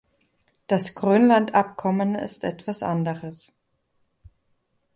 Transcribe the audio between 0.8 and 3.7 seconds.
Grönland-Abkommen ist etwas anderes.